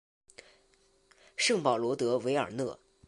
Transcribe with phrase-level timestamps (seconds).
[1.35, 2.79] 圣保罗德韦尔讷。